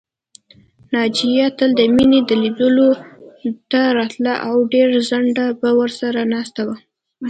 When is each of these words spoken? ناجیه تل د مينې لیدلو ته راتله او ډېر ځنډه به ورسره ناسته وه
ناجیه 0.91 1.47
تل 1.57 1.69
د 1.79 1.81
مينې 1.95 2.19
لیدلو 2.43 2.89
ته 3.71 3.81
راتله 3.97 4.33
او 4.47 4.55
ډېر 4.73 4.89
ځنډه 5.09 5.45
به 5.59 5.69
ورسره 5.79 6.21
ناسته 6.33 6.61
وه 6.67 6.77